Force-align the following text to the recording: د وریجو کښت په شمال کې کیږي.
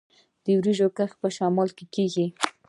د 0.43 0.45
وریجو 0.57 0.87
کښت 0.97 1.15
په 1.21 1.27
شمال 1.35 1.69
کې 1.77 1.85
کیږي. 1.95 2.27